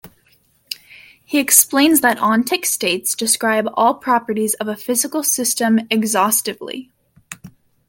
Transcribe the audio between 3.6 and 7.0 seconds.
all properties of a physical system exhaustively.